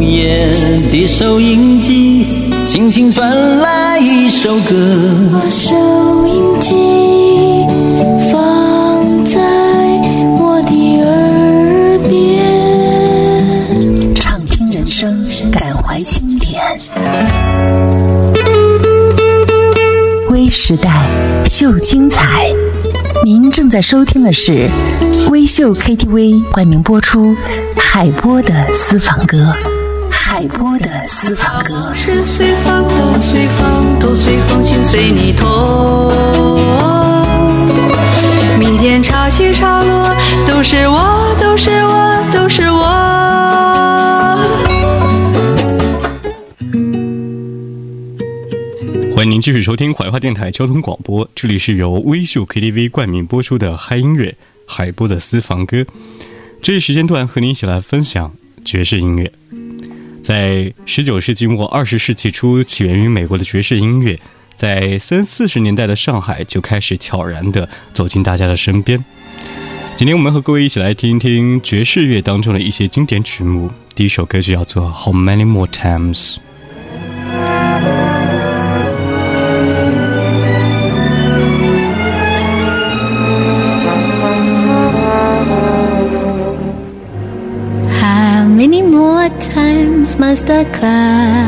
[0.00, 0.50] 无言
[0.90, 2.26] 的收音机，
[2.66, 4.74] 轻轻传来一首歌。
[5.30, 5.76] 把收
[6.26, 7.66] 音机
[8.32, 8.42] 放
[9.26, 9.38] 在
[10.38, 16.62] 我的耳边，畅听人生，感怀经典。
[20.30, 21.06] 微时代
[21.50, 22.50] 秀精彩，
[23.22, 24.70] 您正在收听的是
[25.28, 27.36] 微秀 KTV 冠名播出
[27.76, 29.54] 海波的私房歌。
[30.40, 35.46] 海波的私房歌，是随风都随风都随风心随你痛。
[38.58, 40.16] 明天潮起潮落，
[40.48, 42.80] 都是我，都是我，都是我。
[49.14, 54.34] 欢迎您继续收听怀化电台交通广播，这里是由微秀 KTV 冠名播出的嗨音乐
[54.66, 55.84] 海波的私房歌。
[56.62, 58.32] 这一时间段和您一起来分享
[58.64, 59.30] 爵士音乐。
[60.22, 64.18] 在十九世纪末二十世纪初起源于美国的爵士音乐，
[64.54, 69.04] 在三四十年代的上海就开始悄然地走进大家的身边。
[69.96, 73.70] 今天我们和各位一起来听一听爵士乐当中的一些经典曲目。
[73.94, 76.36] 第一首歌曲叫做《How Many More Times》。
[90.42, 91.39] the cry.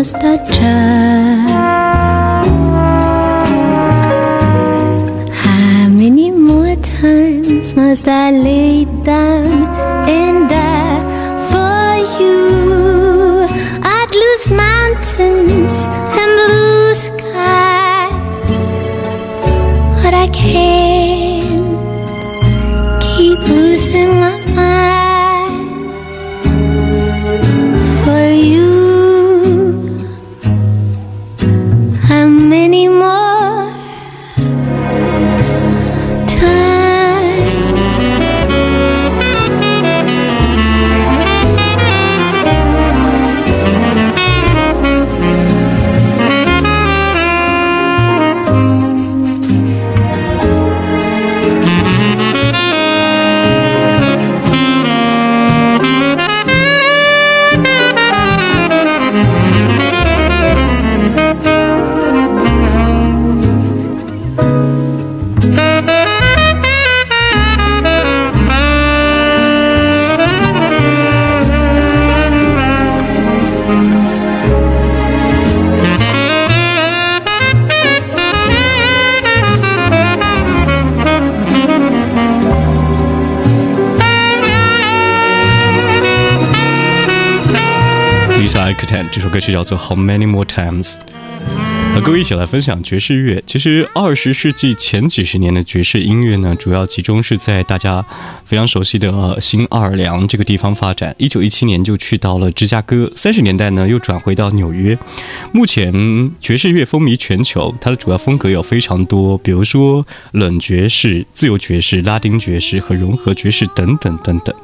[0.00, 1.44] Must I try?
[5.42, 9.29] How many more times must I lay down
[89.20, 90.96] 这首歌曲叫做 How Many More Times，
[91.94, 93.44] 和各位一起来分享爵士乐。
[93.46, 98.02] 其实二十世纪前几十年的爵士音乐呢，主要集中是在大家
[98.46, 101.14] 非常熟悉的新奥尔良这个地方发展。
[101.18, 104.96] 一九一七年就去到了芝加哥，三十年代呢又转回到纽约。
[105.52, 105.92] 目前
[106.40, 114.56] 爵士乐风靡全球，它的主要风格有非常多，比如说冷爵士、自由爵士、拉丁爵士和融合爵士等等等等。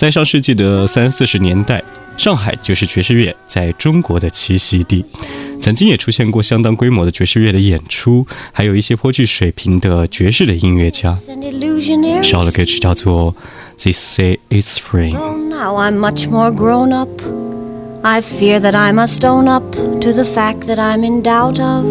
[0.00, 1.84] 在上世纪的三四十年代。
[2.16, 5.04] 上海就是爵士乐在中国的栖息地，
[5.60, 11.14] 曾经也出现过相当规模的爵士乐的演出，还有一些颇具水平的爵士的音乐家。
[12.22, 13.34] 少了歌曲叫做
[13.78, 15.12] 《They Say It's Spring》。
[15.50, 17.10] Now I'm much more grown up.
[18.00, 21.84] I fear that I must own up to the fact that I'm in doubt of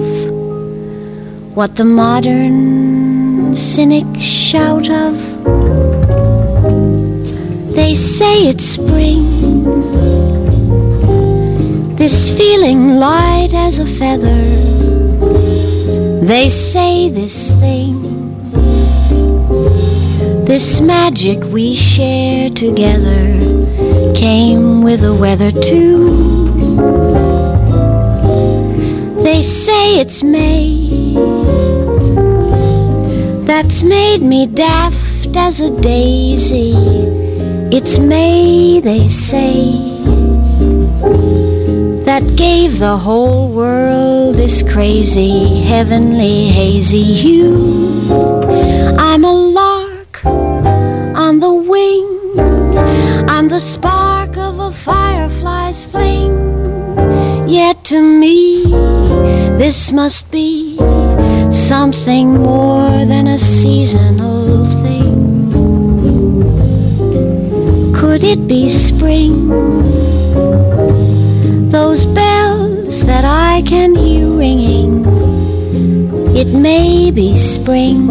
[1.54, 5.79] what the modern cynics shout of.
[7.80, 9.24] They say it's spring
[11.96, 14.44] This feeling light as a feather.
[16.26, 17.96] They say this thing,
[20.44, 23.24] this magic we share together,
[24.14, 26.10] came with the weather too.
[29.24, 31.16] They say it's May
[33.46, 37.19] that's made me daft as a daisy.
[37.72, 39.78] It's May, they say
[42.04, 48.10] that gave the whole world this crazy, heavenly, hazy hue.
[48.98, 52.40] I'm a lark on the wing,
[53.30, 56.34] I'm the spark of a firefly's fling.
[57.48, 58.64] Yet to me,
[59.60, 60.76] this must be
[61.52, 64.49] something more than a seasonal
[68.22, 69.50] It be spring?
[71.70, 75.06] those bells that I can hear ringing.
[76.36, 78.08] It may be spring,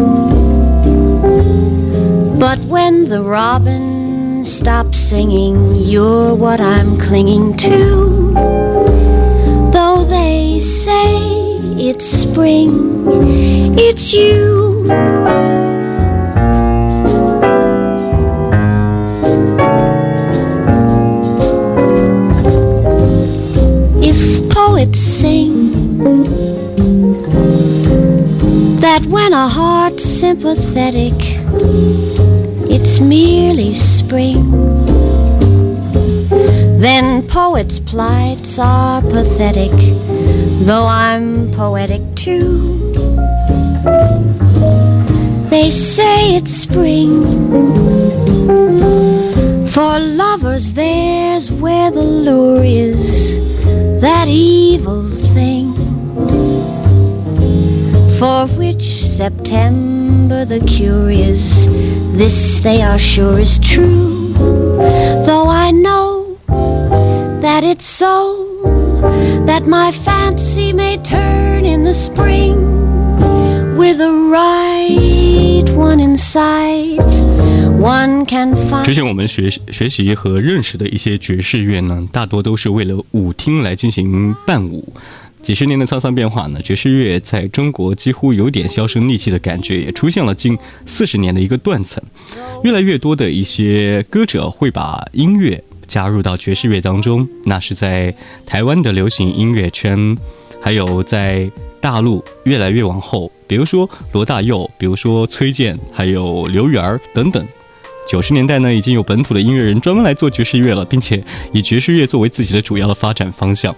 [2.39, 8.33] but when the robin stops singing, you're what I'm clinging to.
[9.73, 11.15] Though they say
[11.89, 12.71] it's spring,
[13.77, 15.58] it's you.
[30.29, 31.15] Sympathetic,
[32.69, 34.51] it's merely spring.
[36.79, 39.71] Then poets' plights are pathetic,
[40.67, 42.93] though I'm poetic too.
[45.49, 47.25] They say it's spring.
[49.67, 53.35] For lovers, there's where the lure is
[53.99, 55.28] that evil thing
[58.18, 61.66] for which September the curious
[62.16, 64.32] this they are sure is true
[65.24, 66.36] though I know
[67.40, 68.44] that it's so
[69.46, 72.56] that my fancy may turn in the spring
[73.76, 77.02] with the right one in sight
[78.82, 84.88] 之前我们学学习和认识的一些爵士乐呢，大多都是为了舞厅来进行伴舞。
[85.41, 92.03] 几十年的沧桑变化呢，爵士乐在中国几乎有点销声匿迹的感觉，也出现了近四十年的一个断层。
[92.63, 98.13] 越来越多的一些歌者会把音乐加入到爵士乐当中，那是在
[98.45, 100.15] 台湾的流行音乐圈，
[100.61, 101.49] 还有在
[101.81, 107.43] 大陆越来越往后，比如说罗大佑，比如说崔健，还有刘源儿等等。
[108.07, 113.73] 九十年代呢，已经有本土的音乐人专门来做爵士乐了，并且以爵士乐作为自己的主要的发展方向。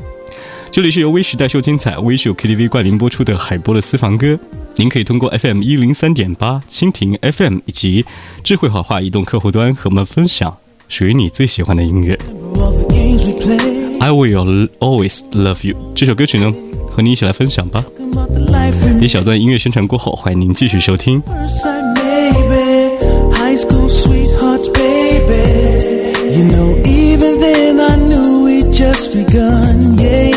[0.72, 4.40] 这里是由微时代秀精彩微秀 KTV 冠名播出的海波的私房歌，
[4.78, 8.06] 您可以通过 FM 一零三点八蜻蜓 FM 以及
[8.42, 10.56] 智慧好话移动客户端和我们分享
[10.88, 12.18] 属于你最喜欢的音乐。
[14.00, 16.54] I will always love you 这首歌曲呢，
[16.90, 17.84] 和你一起来分享吧。
[19.02, 21.22] 一小段音乐宣传过后，欢迎您继续收听。
[28.72, 30.00] Just begun.
[30.00, 30.31] Yeah.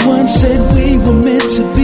[0.00, 1.79] Everyone said we were meant to be.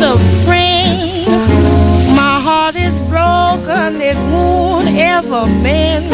[0.00, 0.16] the
[0.48, 0.96] ring
[2.16, 6.08] my heart is broken it won't ever bend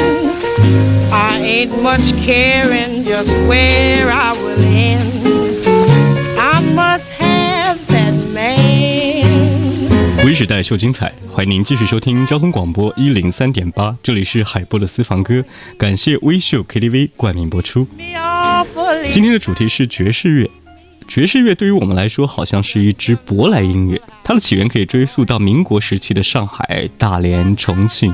[1.12, 5.08] i ain't much caring just where i will end
[6.36, 7.78] i must have
[8.34, 9.22] man.
[10.24, 15.44] 微时代秀精彩欢迎您继续收听交通广播一零三点八这里是海波的私房歌
[15.78, 17.86] 感谢微秀 ktv 冠名播出
[19.12, 20.50] 今天的主题是爵士乐
[21.08, 28.12] 爵士乐对于我们来说，好像是一支舶来音乐，它的起源可以追溯到民国时期的上海、大连、重庆。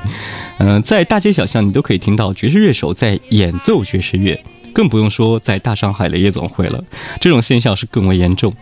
[0.58, 4.40] 嗯、在大街小巷，你都可以听到爵士乐手在演奏爵士乐，
[4.72, 6.84] 更不用说在大上海的夜总会了。
[7.18, 8.54] 这种现象是更为严重。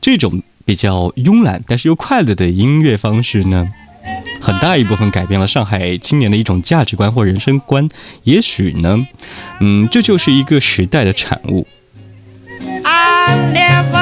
[0.00, 3.68] 这种比较慵懒但是又快乐的音乐方式呢，
[4.40, 7.88] 很大一部分改变了上海青年的一种价值观或人生观。
[8.24, 9.06] 也许呢，
[9.60, 11.66] 嗯，这就是一个时代的产物。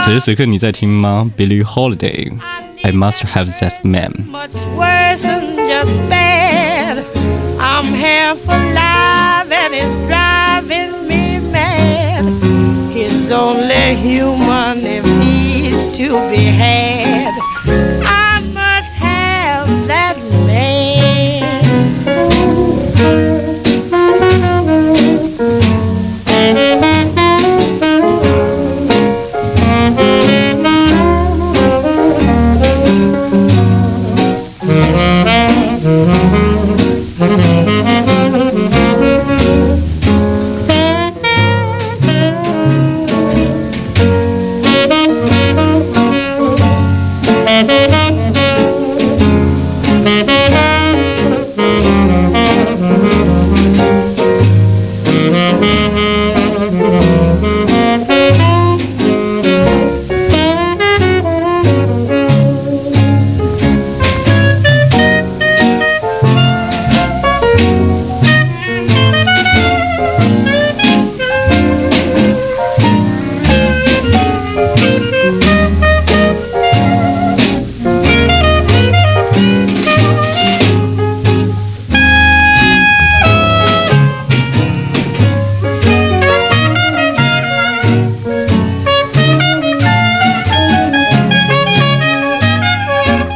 [0.03, 1.29] 此时此刻你在听吗？
[1.37, 4.11] Billie Holiday。I must have that man。
[4.29, 6.97] much worse than just bad.
[7.57, 12.25] I'm half alive and it's driving me mad.
[12.93, 16.96] He's only human if he's to be had.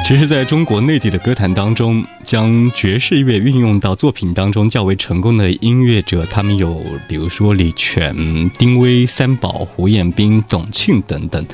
[0.04, 11.46] 其实，在中国内地的歌坛当中，将爵士乐运用到作品当中较为成功的音乐者，他们有，比如说李泉、丁薇、三宝、胡彦斌、董庆等等。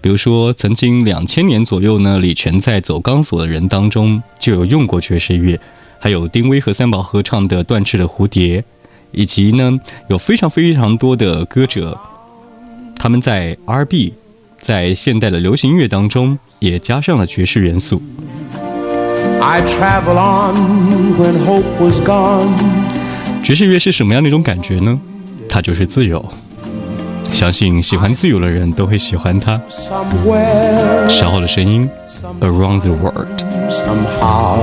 [0.00, 5.60] 比如说，曾经两千年左右呢，李泉在《走钢索的人》当中就有用过爵士乐，
[5.98, 8.60] 还有丁薇和三宝合唱的《断翅的蝴蝶》，
[9.12, 9.78] 以及呢，
[10.08, 11.96] 有非常非常多的歌者，
[12.96, 14.14] 他们在 R&B，
[14.60, 18.00] 在现代的流行音乐当中也加上了爵士元素。
[19.40, 22.52] I travel on when hope was gone.
[23.42, 24.98] 爵士乐是什么样的一种感觉呢？
[25.48, 26.24] 它就是自由。
[27.32, 29.60] 相信喜欢自由的人都会喜欢它。
[31.08, 31.88] 稍后的声音
[32.40, 33.44] ，Around the World。
[33.70, 34.58] somehow,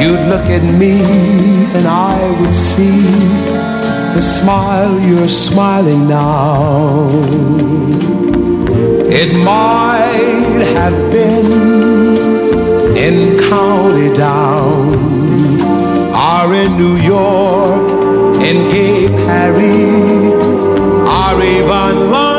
[0.00, 1.02] you'd look at me
[1.74, 3.02] and I would see
[4.14, 7.10] the smile you're smiling now.
[9.14, 14.94] It might have been in County Down,
[16.14, 17.86] or in New York,
[18.42, 20.44] in gay Paris,
[21.20, 22.31] or even London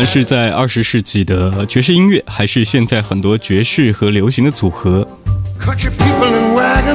[0.00, 5.06] 管是在二十世纪的爵士音乐，还是现在很多爵士和流行的组合.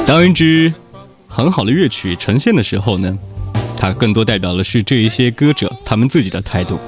[0.07, 0.73] 当一支
[1.27, 3.15] 很好的乐曲呈现的时候呢，
[3.77, 6.79] 它更多代表的是这一些歌者他们自己的态度，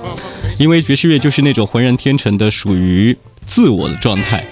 [0.57, 4.43] 因为爵士乐就是那种浑然天成的属于自我的状态，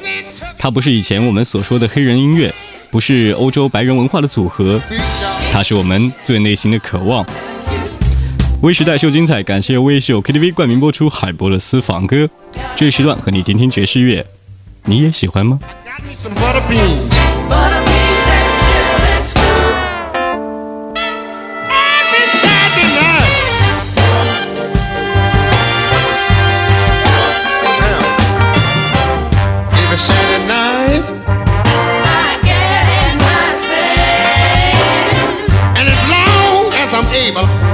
[0.59, 2.53] 它不是以前我们所说的黑人音乐，
[2.91, 4.79] 不是欧洲白人文化的组合，
[5.51, 7.25] 它是我们最内心的渴望。
[8.65, 10.19] 微时代秀精彩，感谢微秀。
[10.23, 12.27] KTV 冠名播出海波的私房歌，
[12.75, 14.25] 这一时段和你听听爵士乐，
[14.85, 16.01] 你也喜欢吗？Got
[37.03, 37.64] me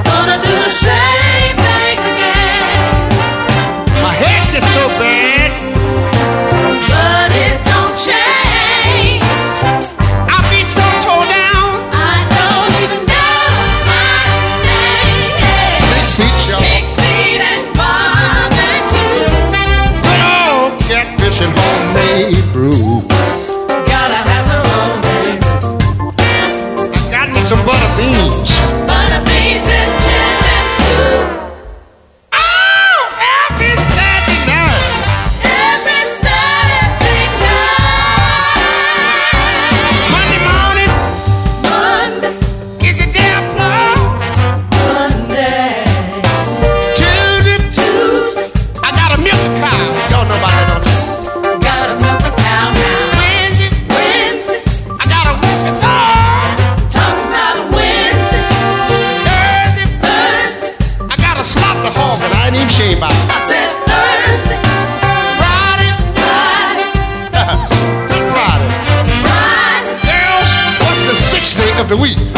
[71.92, 72.31] the week?